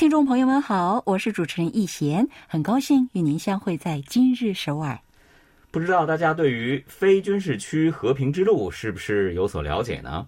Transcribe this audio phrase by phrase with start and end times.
[0.00, 4.98] 听众朋友们好，我是主持人易贤，很高兴与您相会在今日首尔。
[5.70, 10.26] 不知道大家对于非军事区和平之路是不是有所了解呢？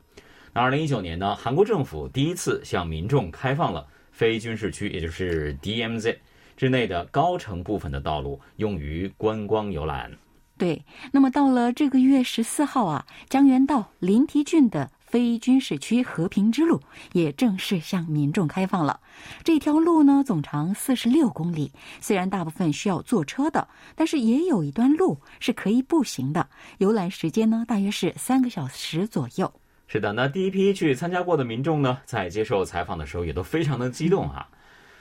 [0.53, 6.19] 那二零一九年呢，韩国政府第一次向民众开放了非军事区，也就是 DMZ
[6.55, 10.13] 之内的高程部分的道路，用于观光游览。
[10.59, 14.91] 对，那么到了这个月十四号啊，江原道临提郡的。
[15.13, 16.81] 非军事区和平之路
[17.13, 18.99] 也正式向民众开放了。
[19.45, 21.71] 这条路呢，总长四十六公里。
[22.01, 26.49] 虽然大部分需要坐车的，但是也有一段路是可以步行的。
[26.79, 29.53] 游览时间呢，大约是三个小时左右。
[29.87, 34.49] 是的，那第一批去参加过的民众呢，在接受采访的时候也都非常的激动啊，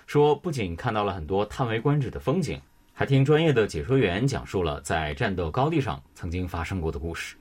[0.08, 2.60] 说不仅看到了很多叹为观止的风景，
[2.92, 7.38] 还听专业的解说员讲述了在战斗高地上曾经发生过的故事。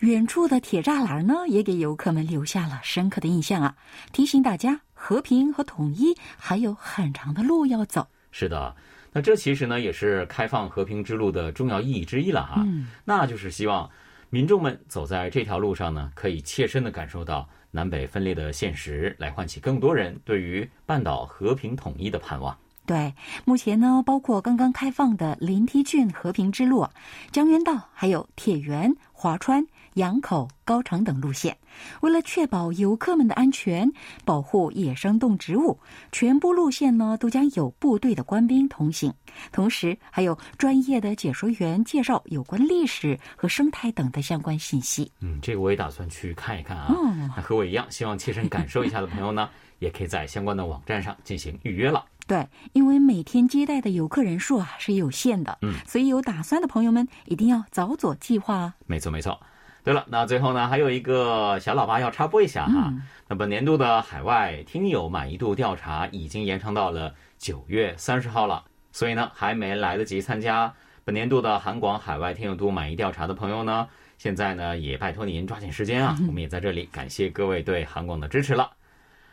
[0.00, 3.76] 远处的铁栅栏呢，也给游客们留下了深刻的印象啊！
[4.14, 8.06] 提醒大家，和平和统一还有很长的路要走。
[8.30, 8.74] 是的，
[9.12, 12.62] 那这其实呢，也是开放和平之路的重要意义之一了哈。
[12.66, 13.90] 嗯，那就是希望
[14.30, 22.56] 民众们走在这条路上呢，可以切身的感受到南北分裂的现实，来唤起更多人对于半岛和平统一的盼望。
[22.86, 26.88] 对，目前呢，包括刚刚开放的临堤郡和平之路、
[27.30, 29.62] 江原道，还有铁原、华川。
[29.94, 31.56] 羊口、高城等路线，
[32.00, 33.90] 为了确保游客们的安全，
[34.24, 35.78] 保护野生动植物，
[36.12, 39.12] 全部路线呢都将有部队的官兵同行，
[39.50, 45.10] 同时还有专业的解说员介绍有关历史和生态等的相关信息。
[45.20, 46.86] 嗯，这个我也打算去看一看啊。
[46.88, 49.48] 嗯，那和我一样希望切身感受一下的朋友呢，
[49.80, 52.04] 也可以在相关的网站上进行预约了。
[52.26, 58.74] 对，因为每天接待的游客人数啊是有限的，嗯，所以有打算的朋友们一定要早做计划啊。
[58.86, 59.36] 没错，没错。
[59.82, 62.92] 对了，那最后呢，还有一个小喇叭要插播一下哈。
[63.28, 70.72] 那本年度的海外听友满意度调查已经延长到了九月三十号了，所以呢，还没来得及参加
[71.04, 76.14] 本年度的韩广海外听友度满意调查的朋友呢，现在呢也拜托您抓紧时间啊。
[76.26, 78.70] 我们也在这里感谢各位对韩广的支持了。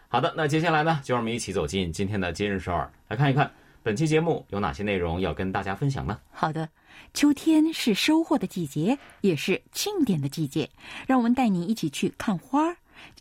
[0.08, 3.52] 好的，那接下来呢，就让我们一起走进今天的今日首尔，来看一看
[3.84, 6.18] 本期节目有哪些内容要跟大家分享呢？
[6.32, 6.70] 好的。
[7.14, 10.70] 秋天是收获的季节，也是庆典的季节。
[11.08, 12.76] 让我们带你一起去看花、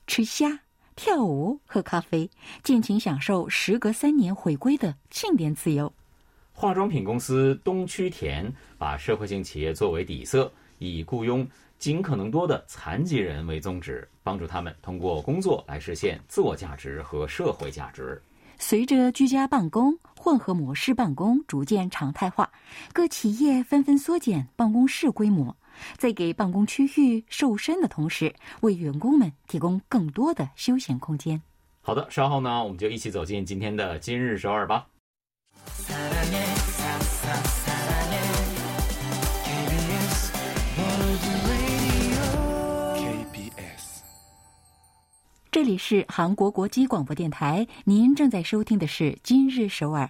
[0.07, 0.61] 吃虾、
[0.95, 2.29] 跳舞、喝咖啡，
[2.63, 5.93] 尽情享受时隔三年回归的庆典自由。
[6.53, 11.47] 化妆品公司东区田把社会性企业作为底色，以雇佣
[11.79, 18.23] 尽可能多的残疾人为宗旨，帮助他们通过工作来实现自我价值和社会价值。
[18.59, 22.51] 随着居家办公、混合模式办公逐渐常态化，
[22.93, 25.57] 各企业纷纷缩减办公室规模，
[25.97, 31.41] 在给办公区域瘦身的同时，为员工们提供更多的休闲空间。
[31.83, 34.87] 好的，稍后呢，我们就一起走进今天的今日首尔吧。
[45.57, 50.05] 这里是韩国国际广播电台，您正在收听的是《今日首尔》。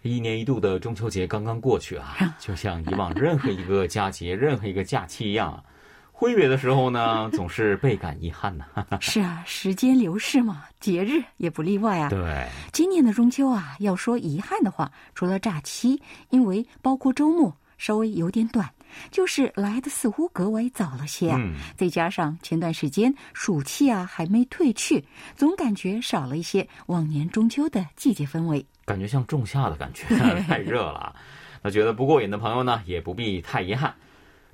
[0.00, 5.62] 一年一度的中秋节刚刚过去啊，就像以往任何一个佳节、任何一个假期一样，
[6.12, 8.64] 挥别的时候呢，总是倍感遗憾呢。
[8.98, 12.08] 是啊，时间流逝嘛，节日也不例外啊。
[12.08, 18.66] 对，今年的中秋啊，要说遗憾的话，除了假期，因为包括周末稍微有点短。
[19.10, 21.40] 就是来的似乎格外早了些啊，
[21.76, 25.04] 再加上前段时间暑气啊还没退去，
[25.34, 30.06] 总感觉少了一些往年中秋的季节氛围，感觉像仲夏的感觉，
[30.46, 31.14] 太热了。
[31.62, 33.94] 那觉得不过瘾的朋友呢，也不必太遗憾。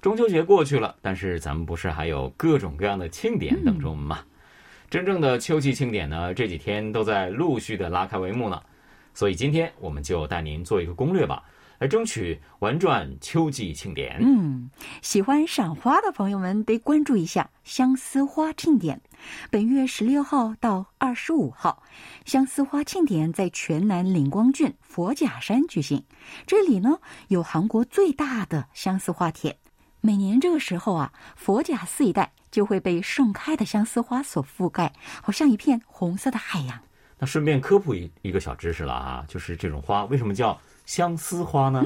[0.00, 4.20] 中秋节过去了，但是咱们不是还有各种各样的庆典等着我们吗？
[4.90, 8.60] 真正的秋季庆典呢，这几天都在陆续的拉开帷幕呢。
[9.14, 11.42] 所以今天我们就带您做一个攻略吧。
[11.82, 14.16] 来争取玩转秋季庆典。
[14.20, 14.70] 嗯，
[15.00, 19.00] 喜欢赏花的朋友们得关注一下相思花庆典。
[19.50, 21.82] 本月十六号到二十五号，
[22.24, 26.04] 相思花庆典在全南领光郡佛甲山举行。
[26.46, 29.56] 这里呢有韩国最大的相思花田。
[30.00, 36.78] 每年这个时候啊，佛甲寺一带就会被盛开的相思花所覆盖，好像一片红色的海洋。
[37.18, 40.56] 那顺便科普一一个小知识了啊，就是这种花为什么叫？
[40.84, 41.84] 相思花呢？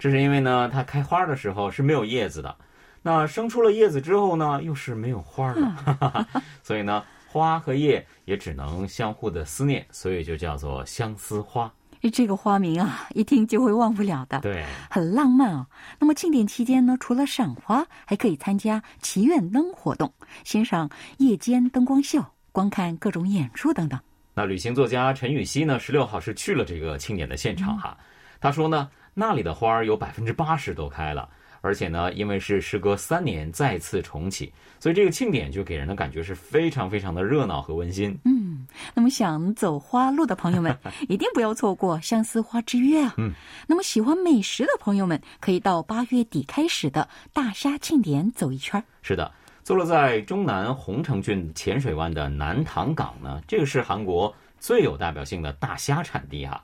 [0.00, 2.54] 这是因为呢，它开花的时候是没有叶子的，
[3.02, 6.26] 那生出了叶子之后呢，又是没有花的，
[6.62, 11.72] 所以呢，花和叶也只能相互的思念，所以就叫做相思花。
[12.12, 15.64] 这个花名啊，一听就会忘不了的，对，很浪漫啊。
[16.00, 20.12] 那么庆典期间呢，除了赏花，还可以参加祈愿灯活动，
[20.42, 24.00] 欣赏夜间灯光秀，观看各种演出等等。
[24.34, 27.96] 那旅行作家陈雨希呢，十六号是去了这个庆典的现场哈。
[28.42, 31.28] 他说呢，那里的花儿有百分之八十都开了，
[31.60, 38.18] 而且呢，因为是时隔三年再次重启，所以这个庆典就给人的感觉是非常非常的热闹和温馨。
[38.24, 40.76] 嗯，那么想走花路的朋友们，
[41.08, 43.14] 一定不要错过相思花之约啊。
[43.16, 43.30] 嗯，
[43.68, 48.82] 那么喜欢美食的朋友们，可以到八月底开始的大虾庆典走一圈。
[49.02, 49.30] 是的，
[49.62, 56.60] 坐落在中南洪城郡浅水湾的南塘港呢，这个是韩国最有代表性的大虾产地哈。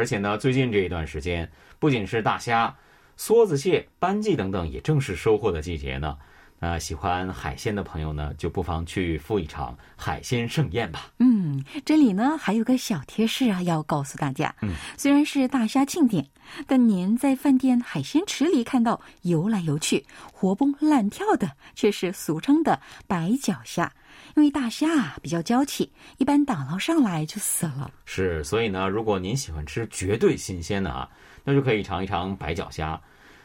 [0.00, 1.46] 而且呢，最近这一段时间，
[1.78, 2.74] 不仅是大虾、
[3.18, 6.16] 梭子蟹、斑鲫等等也正是收获的季节呢。
[6.58, 11.10] 那喜欢海鲜的朋友呢，就不妨去赴一场海鲜盛宴吧。
[11.18, 14.54] 嗯，这里呢还有个小贴士啊，要告诉大家。
[14.62, 16.26] 嗯，虽然是大虾庆典，
[16.66, 23.92] 但您在饭店海鲜池里看到游来游去、活蹦乱跳的，却是俗称的白脚虾。
[24.36, 27.90] 因为大虾啊比较娇气，一般打捞上来就死了。
[28.04, 31.08] 是，所以呢，如果您喜欢吃绝对新鲜的啊，
[31.44, 33.00] 那就可以尝一尝白脚虾。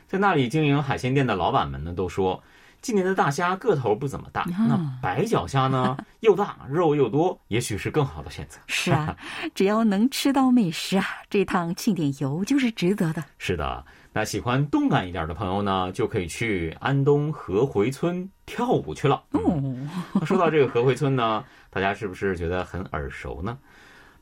[0.08, 2.44] 在那里经营海鲜店的老板们呢，都说。
[2.82, 8.60] 今年的大虾个头不怎么大，那白脚虾呢 又大肉又多，也许是更好的选择。
[8.68, 9.18] 是啊，
[9.56, 13.24] 只要能吃到美食啊，这趟庆典游就是值得的。
[13.40, 13.84] 是的，
[14.18, 19.22] 那喜欢动感一点的朋友呢，就可以去安东河回村跳舞去了。
[19.32, 19.76] 哦，
[20.26, 23.58] 说到这个河回村呢，大家是不是觉得很耳熟呢？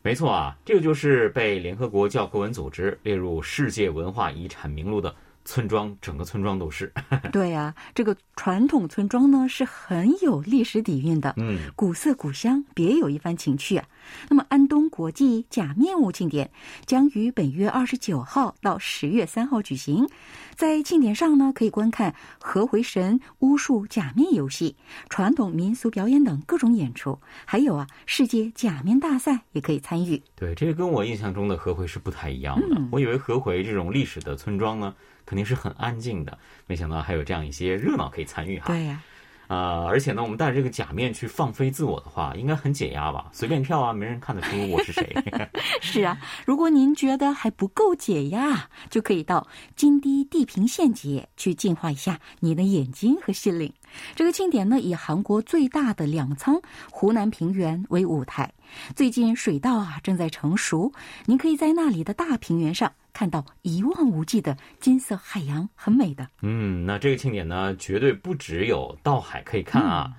[0.01, 5.13] 没错啊，这个就是被联合国教科文组织列入世界文化遗产名录的。
[5.45, 6.91] 村庄，整个村庄都是。
[7.33, 13.85] 对呀，这个传统村庄呢是很有历史底蕴的，嗯，古色古香，别有一番情趣啊。
[14.29, 16.51] 那么，安东国际假面舞庆典
[16.85, 20.07] 将于本月二十九号到十月三号举行。
[20.55, 24.75] 在庆典上呢，可以观看河回神巫术假面游戏、
[25.09, 30.21] 传统民俗表演等各种演出，还有啊，世界假面大赛也可以参与。
[30.35, 32.81] 对，这个跟我印象中的河回是不太一样的。
[32.91, 34.94] 我以为河回这种历史的村庄呢。
[35.25, 38.65] 肯定是很安静的，没想到还有这样一些热闹可以参与哈。
[38.67, 39.01] 对呀，
[39.47, 43.29] 呃，而且呢，我们带着这个假面去放飞自我的话，应该很解压吧？
[43.31, 45.15] 随便跳啊，没人看得出我是谁。
[45.81, 53.71] 是啊，如果您觉得还不够解压，就可以到金堤地平线节去净化一下你的眼睛和心灵。
[54.15, 58.51] 这个庆典呢，以韩国最大的两仓湖南平原为舞台，
[58.95, 60.91] 最近水稻啊正在成熟，
[61.25, 62.91] 您可以在那里的大平原上。
[63.13, 66.27] 看到一望无际的金色海洋，很美的。
[66.41, 70.11] 嗯，那这个庆典呢，绝对不只有稻海可以看啊，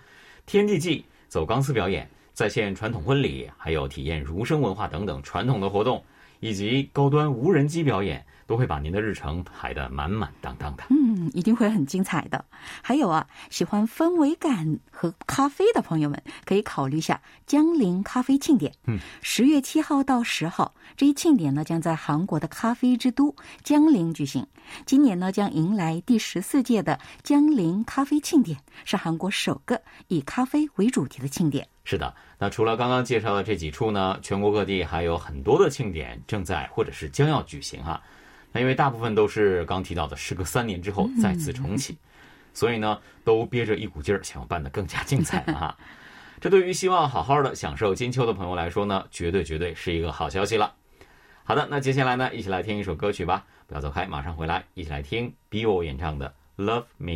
[0.46, 6.00] 天地祭、走钢丝表演、再现传统婚礼，还有体验儒生文化等等传统的活动，
[6.44, 8.26] 以及高端无人机表演。
[8.46, 12.44] 都会把您的日程排得满满当当的，嗯，一定会很精彩的。
[12.82, 18.74] 还有啊，喜欢氛围感和咖啡的朋友们，可以考虑一下江陵咖啡庆典。
[18.86, 24.46] 嗯，十月七号到十号，这一庆典呢将在韩国的咖啡之都江陵举行。
[24.84, 31.67] 今年呢将迎来第十四届的江陵咖啡庆典，是韩国首个以咖啡为主题的庆典。
[31.84, 38.03] 是的，那除了刚刚介绍的这几处呢，全国各地还有很多的庆典正在或者是将要举行哈。
[38.53, 41.98] 那因为大部分都是刚提到的，时隔三年之后再次重启，
[42.55, 45.79] 所以呢，都憋着一股劲儿，想要办得更加精彩了哈。
[46.41, 50.74] 这对于希望好好的享受金秋的朋友来说呢，绝对绝对是一个好消息了。
[51.43, 57.12] 好的，那接下来呢，一起来听一首歌曲吧，不要走开，马上回来，一起来听 BO 演唱的《Love Me》。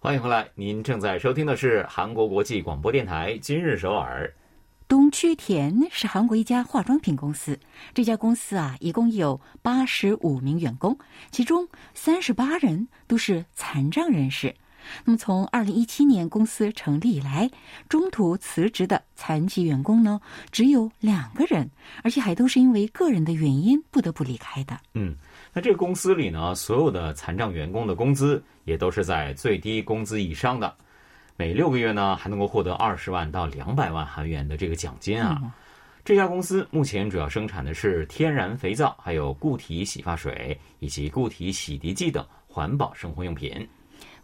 [0.00, 4.32] 欢迎回来，您正在收听的是韩国国际广播电台今日首尔。
[4.86, 7.58] 东区田是韩国一家化妆品公司，
[7.92, 10.96] 这家公司啊，一共有八十五名员工，
[11.32, 14.54] 其中三十八人都是残障人士。
[15.04, 17.50] 那么，从二零一七年公司成立以来，
[17.88, 20.20] 中途辞职的残疾员工呢，
[20.52, 21.68] 只有两个人，
[22.04, 24.78] 而且还都是因为个人的原因不得不离开的。
[24.94, 25.16] 嗯。
[25.58, 30.72] 那这个公司里呢，所有的残障员工的工资也都是在最低工资以上的，
[31.36, 35.52] 每六个月呢还能够获得二十万到两百万韩元的这个奖金啊。
[36.04, 43.68] 这家公司目前主要生产的是天然肥皂、还有固体洗发水以及固体洗涤剂等环保生活用品。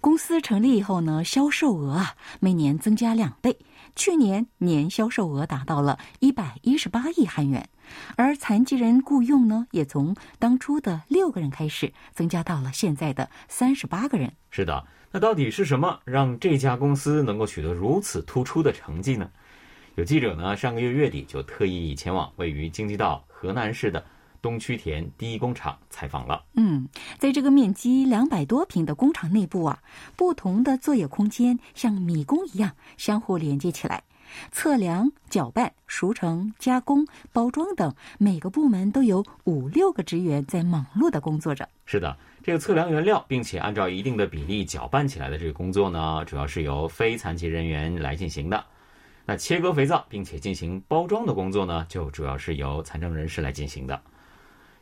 [0.00, 3.58] 公司成立以后呢，销售额啊每年增加两倍，
[3.96, 7.68] 去年年销售额达到了一百一十八亿韩元，
[8.16, 14.32] 而残疾人雇佣呢也从当初的六个人开始，增加到了现在的三十八个人。
[14.50, 19.30] 是的，那到底是什么让这家公司能够取得如此突出的成绩呢？
[19.94, 24.04] 有记者呢上个月月底就特意前往位于京畿道河南市的。
[24.44, 26.44] 东区田第一工厂采访了。
[26.52, 26.86] 嗯，
[27.18, 29.82] 在这个面积两百多平的工厂内部啊，
[30.16, 34.02] 不同的作业空间像迷宫一样相互连接起来，
[34.52, 41.66] 测量、搅拌、熟成、加工、包装等每个部门都有五六个职员在忙碌的工作着。
[41.86, 48.62] 是的，这个测量原料并且按照一定的比例搅拌起来的这个工作呢，主要是由非残疾人员来进行的。
[49.24, 53.98] 那切割肥皂并且进行包装的工作呢，就主要是由残障人士来进行的。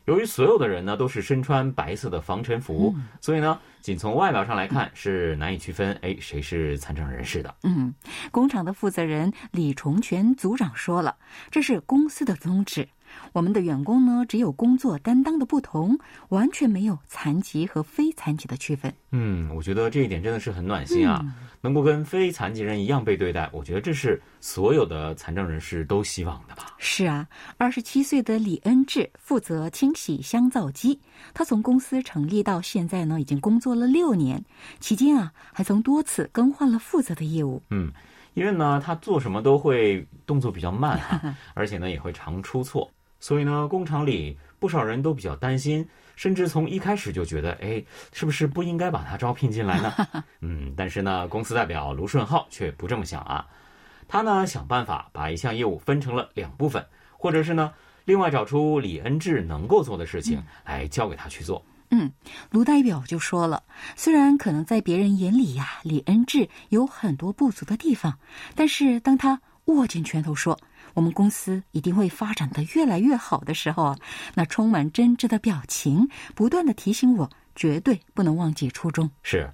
[0.05, 7.55] 由于所有的人呢都是身穿白色的防尘服，所以呢，仅从外表上来看是难以区分，哎，谁是残障人士的。
[7.63, 7.93] 嗯，
[8.31, 11.15] 工厂的负责人李崇全组长说了，
[11.49, 12.87] 这是公司的宗旨。
[13.33, 15.97] 我们的员工呢，只有工作担当的不同，
[16.29, 18.93] 完全没有残疾和非残疾的区分。
[19.11, 21.25] 嗯，我觉得这一点真的是很暖心啊，
[21.59, 26.75] 能够跟非残疾人一样被对待，我觉得这是所有的残障人士都希望的吧。
[26.77, 30.99] 是啊，二十七岁的李恩智负责清洗香皂机，
[31.33, 34.43] 他从公司成立到现在呢，已经工作了六年，
[34.79, 37.59] 期间啊，还曾多次更换了负责的业务。
[37.71, 37.91] 嗯，
[38.35, 42.87] 因为呢，他做什么都会动作比较慢啊， 而且呢，也会常出错。
[43.23, 45.87] 所以呢，工厂里不少人都比较担心，
[46.17, 49.93] 甚至从一开始就觉得，哎，是不是不应该把他招聘进来呢？
[50.41, 53.47] 嗯，但是呢，公司代表卢顺浩却不这么想啊，
[54.09, 56.85] 他呢想办法把一项业务分成了两部分，
[57.17, 57.71] 或者是呢，
[58.03, 61.63] 另外找出李恩智能够做的事情来交给他去做。
[61.91, 62.11] 嗯，
[62.51, 63.63] 卢代表就说了，
[63.95, 68.19] 虽然可能在别人眼里呀，李恩智有很多不足的地方，
[68.53, 70.59] 但是当他握紧拳头说。
[70.93, 73.97] 我们公司一定会发展的越来越好的时候啊，
[74.35, 79.09] 那充满真挚的表情，不断的提醒我，绝对不能忘记初衷。
[79.23, 79.49] 是，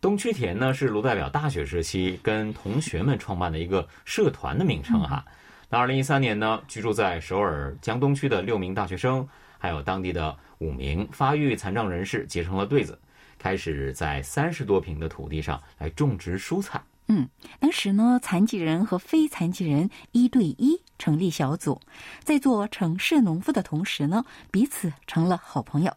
[0.00, 5.24] 东区田呢是卢代表大学时期跟同学们创办的一个社团的名称哈。
[5.70, 9.26] 那二零一三年呢，居住在首尔江东区的六名大学生，
[9.58, 12.98] 还有当地的五名发育残障人士结成了对子，
[13.38, 16.80] 开始在三十多平的土地上来种植蔬菜。
[17.06, 17.28] 嗯，
[17.60, 21.80] 当时呢，残疾人和非残疾人一对一成立小组，
[22.20, 25.92] 在做城市农夫的同时呢，彼此成了好朋友。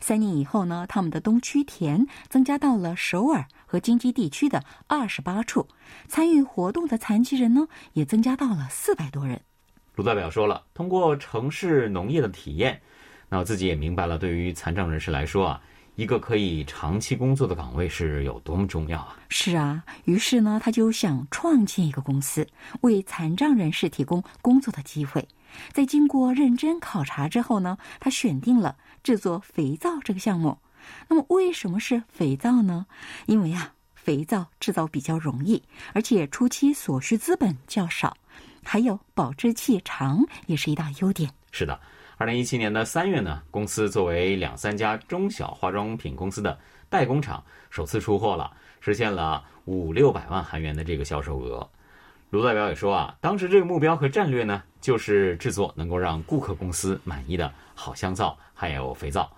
[0.00, 5.66] 三年以后呢，他们的东区田增加到了首尔和京畿地区的二十八处，
[6.06, 9.40] 参与活动的残疾人呢，也增加到了四百多人。
[9.96, 12.80] 卢代表说了，通过城市农业的体验，
[13.28, 15.60] 那我自己也明白了，对于残障人士来说啊。
[16.02, 19.16] 一个可以长期工作的岗位是有多么重要啊！
[19.28, 22.44] 是啊，于是呢，他就想创建一个公司，
[22.80, 25.26] 为残障人士提供工作的机会。
[25.70, 30.58] 在经过认真考察之后呢，他选定了制作肥皂这个项目。
[31.08, 32.84] 那么，为什么是肥皂呢？
[33.26, 38.16] 因为啊，肥皂制造比较容易，而且初期所需资本较少，
[38.64, 41.30] 还有保质期长，也是一大优点。
[41.52, 41.78] 是的。
[42.22, 46.56] 二零一七年的三月呢，公司作为两三家中小化妆品公司的
[46.88, 48.48] 代工厂，首次出货了，
[48.78, 51.68] 实现了五六百万韩元的这个销售额。
[52.30, 59.28] 卢代表也说啊，当时这个目标和战略呢，就是制作能够让顾客公司满意的好香皂，还有肥皂。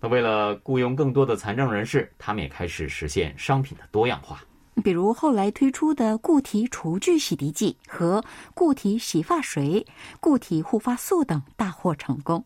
[0.00, 4.40] 那为了雇佣更多的残障人士，他们也开始实现商品的多样化。
[4.82, 8.22] 比如后来推出的固体厨具洗涤剂和
[8.54, 9.84] 固体洗发水、
[10.20, 12.44] 固体护发素等大获成功。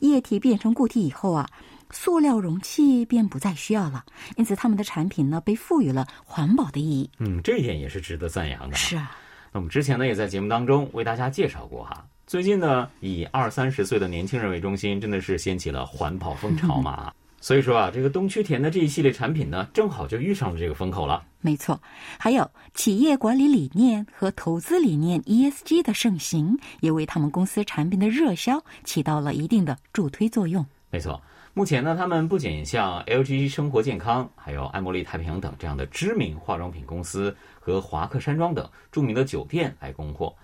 [0.00, 1.48] 液体变成固体以后啊，
[1.90, 4.04] 塑料容器便不再需要了，
[4.36, 7.10] 因此他们的产品呢被赋予了环保的意义。
[7.18, 8.76] 嗯，这一点也是值得赞扬的。
[8.76, 9.16] 是啊，
[9.52, 12.04] 那我们之前呢也在节目当中为大家介绍过哈。
[12.26, 17.12] 最近呢，以二三十岁的年轻人为中心，真的是掀起了环保风潮嘛。
[17.44, 21.22] 所以说啊，这个东区田的这一系列产品呢，正好就遇上了这个风口了。
[21.42, 21.78] 没错，
[22.18, 30.64] 还有企业管理理念和投资理念 ESG 的盛行，也为他们公司产品的热销起到了一定的助推作用。
[30.88, 31.20] 没错，
[31.52, 40.34] 目前呢，他们不仅像 LG 生活健康、还有爱茉莉太平洋等这样的知名化妆品公司和华克山庄等著名的酒店来供货，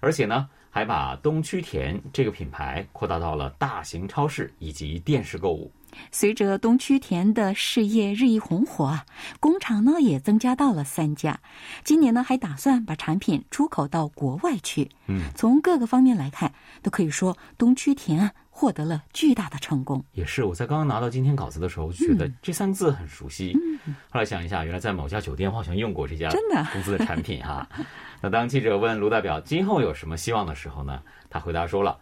[0.00, 5.70] 而且呢，还把东区田这个品牌扩大到了大型超市以及电视购物。
[6.10, 9.04] 随着东区田的事业日益红火啊，
[9.40, 11.38] 工厂呢也增加到了三家。
[11.84, 14.90] 今年呢还打算把产品出口到国外去。
[15.06, 20.04] 嗯，从各个方面来看，都可以说东区田啊获得了巨大的成功。
[20.12, 23.52] 也是，我在刚刚拿到今天稿子的时候，就觉得这三个字很熟悉。
[23.54, 27.68] 嗯后来想一下，原来在某家酒店我好像用过这家真的公司的产品哈。
[28.20, 31.00] 那当记者问卢代表今后有什么希望的时候呢，
[31.30, 31.96] 他回答说了。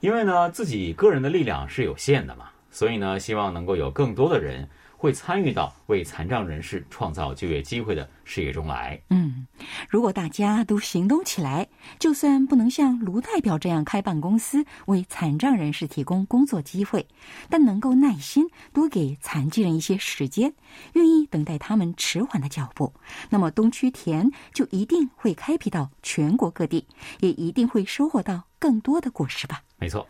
[0.00, 4.68] 因为呢，自己个人的力量是有限的嘛，所以呢，希望能够有更多的人
[4.98, 9.00] 会参与到为残障人士创造就业机会的事业中来。
[9.10, 9.46] 嗯，
[9.88, 11.68] 如果大家都行动起来，
[11.98, 17.06] 就算不能像卢代表这样开办公司为残障人士提供工作机会，
[17.50, 20.54] 但能够耐心多给残疾人一些时间，
[20.94, 22.92] 愿意等待他们迟缓的脚步，
[23.28, 26.86] 那么东区田就一定会开辟到全国各地，
[27.20, 29.62] 也一定会收获到更多的果实吧。
[29.78, 30.08] 没错，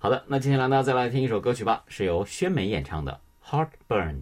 [0.00, 4.14] 好的，那接下来呢，再来听一首歌曲吧，是由宣美演唱的《Heartburn》。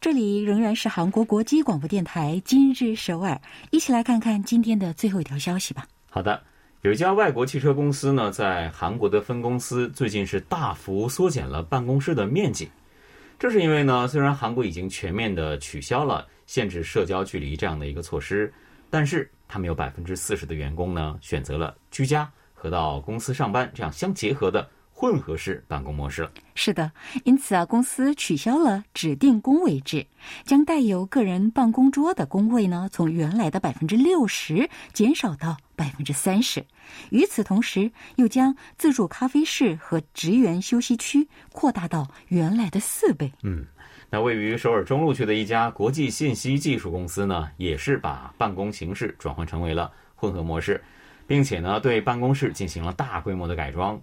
[0.00, 5.86] 这里仍然是韩国国际广播电台今日首尔，一起来看看今天的最后一条消息吧。
[6.10, 6.42] 好的。
[6.82, 12.70] 有一家外国汽车公司呢，在韩国的分公司最近是大幅缩减了办公室的面积。
[13.36, 18.52] 这是因为呢，虽然韩国已经全面的取消了限制社交距离这样的一个措施，
[18.90, 24.68] 但是他们有百分之四十的员工呢，选择了居家和到公司上班这样相结合的。
[25.00, 26.32] 混合式办公模式了。
[26.56, 26.90] 是的，
[27.22, 30.04] 因此啊，公司取消了指定工位制，
[30.44, 36.64] 将带有个人办公桌的工位呢，从原来的百分之六十减少到百分之三十。
[37.10, 43.32] 与此同时，又将自助咖啡室和职员休息区扩大到原来的四倍。
[43.44, 43.64] 嗯，
[44.10, 50.82] 那位于首尔中路区的一家国际信息技术公司呢，也是把办公形式转换成为了混合模式，
[51.24, 53.96] 并且呢，对办公室进行了大规模的改装。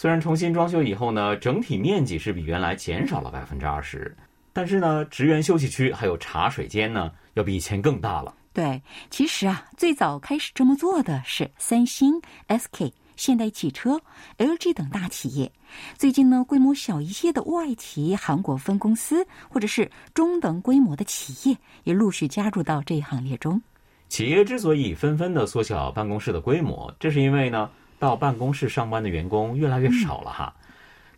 [0.00, 4.16] 虽然重新装修以后呢，整体面积是比原来减少了百分之二十，
[4.50, 8.34] 但是呢，职员休息区还有茶水间呢，要比以前更大了。
[8.54, 12.14] 对，其实啊，最早开始这么做的是三星、
[12.48, 14.00] SK、现代汽车、
[14.38, 15.52] LG 等大企业。
[15.98, 23.60] 最近呢，规模小一些的外企韩国分公司，或者是中等规模的企业，也陆续加入到这一行列中。
[24.08, 27.68] 企业之所以纷纷的缩小办公室的规模，这是因为呢。
[28.00, 30.52] 到办公室上班的员工越来越少了哈。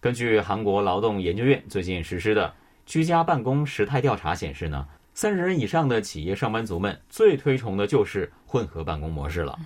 [0.01, 2.53] 根据韩国劳动研究院最近实施的
[2.85, 9.57] 居家办公时态调查显示呢，三十人以上的企业上班族们最推崇的就是混合办公模式了。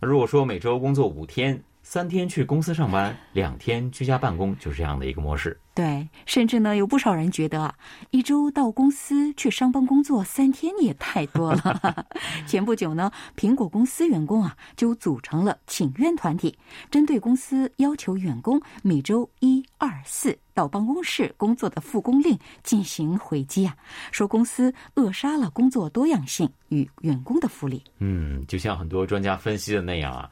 [0.00, 5.58] 那如果说每周工作五天，三天去公司上班，两天居家办公，就是这样的一个模式。
[5.72, 7.74] 对，甚至呢，有不少人觉得啊，
[8.10, 12.06] 一周到公司去上班工作三天也太多了。
[12.46, 16.54] 前不久呢，苹果公司员工啊就组成了请愿团体，
[16.90, 23.74] 针对公司要求员工每周一、二、四到办公室工作的复工令进行回击啊，
[24.12, 27.82] 说公司扼杀了工作多样性与员工的福利。
[27.98, 30.28] 嗯，就像很多专家分析的那样啊。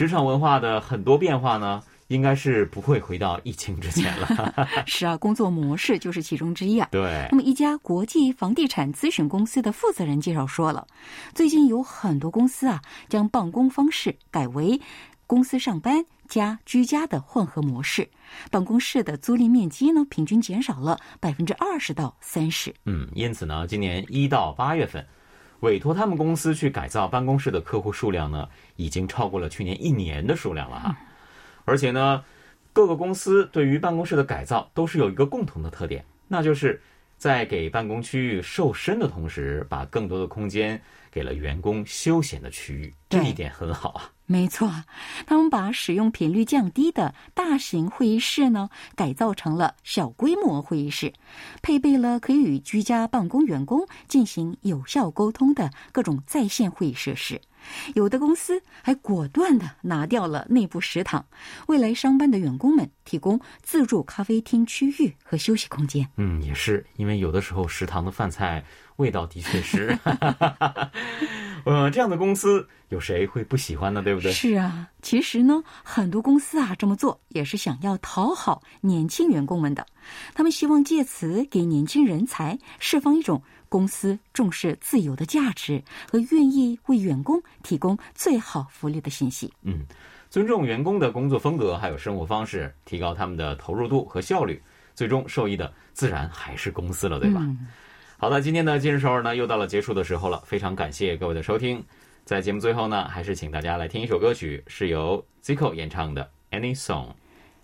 [0.00, 4.54] 职场文化的很多变化呢，应该是不会回到疫情之前了。
[4.88, 6.88] 是啊，工作模式就是其中之一啊。
[6.90, 7.28] 对。
[7.30, 10.86] 那么，一家国际房地产咨询公司的负责人介绍说了，
[11.34, 14.80] 最近有很多公司啊，将办公方式改为
[15.26, 18.08] 公司上班加居家的混合模式，
[18.50, 22.74] 办公室的租赁面积呢，平均减少了百分之二十到三十。
[22.86, 25.06] 嗯，因此呢，今年一到八月份。
[25.60, 30.96] 委托他们公司去改造办公室的客户数量呢，已经超过了去年一年的数量了哈。
[31.64, 32.24] 而且呢，
[32.72, 36.80] 各个公司对于办公室的改造都是有一个共同的特点，那就是
[37.18, 42.94] 在给办公区域瘦身的同时，把更多的空间给了员工休闲的区域。
[43.08, 44.10] 这一点很好啊。
[44.30, 44.84] 没错，
[45.26, 51.12] 他们把使用频率降低的大型会议室呢，改造成了小规模会议室，
[51.62, 57.40] 配备了可以与居家办公员工进行有效沟通的各种在线会议设施。
[57.94, 61.26] 有的公司还果断的拿掉了内部食堂，
[61.66, 66.08] 为来上班的员工们提供自助咖啡厅区域和休息空间。
[66.16, 68.64] 嗯，也是因为有的时候食堂的饭菜
[68.96, 69.98] 味道的确是。
[71.64, 74.02] 呃，这样的公司有谁会不喜欢呢？
[74.02, 74.32] 对不对？
[74.32, 79.86] 是啊，其实呢，很多公司啊这么做也是想要讨好年轻员工们的，
[80.34, 89.52] 他们希望借此给年轻人才释放一种公司重视自由的价值和愿意为员工提供最好福利的信息。
[89.62, 89.84] 嗯，
[90.28, 94.62] 尊重员工的工作风格还有生活方式，提高他们的投入度和效率。
[94.92, 97.40] 最终受益的自然还是公司了，对吧？
[97.42, 97.68] 嗯
[98.19, 101.83] 好的，今天的今日首尔呢又到了结束的时候了，非常感谢各位的收听。
[102.23, 107.07] 在节目最后呢，还是请大家来听一首歌曲，是由 Zico 演唱的《Any Song》。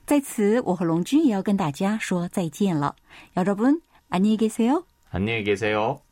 [0.05, 2.95] 在此，我和龙君也要跟大家说再见了。
[3.35, 4.83] 여러분안녕히계세요。
[5.11, 5.99] 안녕히계세요。